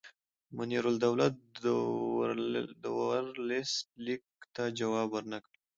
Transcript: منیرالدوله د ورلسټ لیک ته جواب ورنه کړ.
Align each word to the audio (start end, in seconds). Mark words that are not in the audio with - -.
منیرالدوله 0.57 1.27
د 2.83 2.85
ورلسټ 3.17 3.87
لیک 4.05 4.25
ته 4.55 4.63
جواب 4.79 5.07
ورنه 5.13 5.37
کړ. 5.43 5.53